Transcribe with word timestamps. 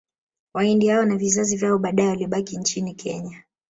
Wahindi 0.53 0.87
hao 0.87 1.05
na 1.05 1.15
vizazi 1.15 1.57
vyao 1.57 1.77
baadae 1.79 2.07
walibakia 2.07 2.59
nchini 2.59 2.93
Kenya 2.93 3.43